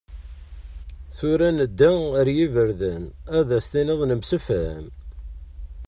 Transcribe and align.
Tura, 1.15 1.49
nedda 1.57 1.91
ar 2.19 2.27
yiberdan, 2.35 3.03
Ad 3.37 3.49
as-tiniḍ 3.57 4.01
nemsefham. 4.05 4.85